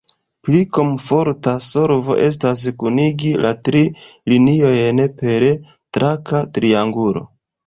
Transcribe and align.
Pli 0.45 0.59
komforta 0.77 1.51
solvo 1.65 2.15
estas 2.27 2.63
kunigi 2.85 3.35
la 3.47 3.51
tri 3.69 3.85
liniojn 4.35 5.03
per 5.21 5.47
traka 5.99 6.43
triangulo. 6.59 7.25